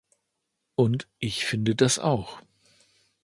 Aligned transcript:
Und 0.73 1.07
ich 1.19 1.45
finde 1.45 1.75
das 1.75 1.99
auch. 1.99 2.41